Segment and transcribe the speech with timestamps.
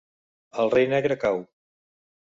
[0.63, 1.39] El rei negre cau.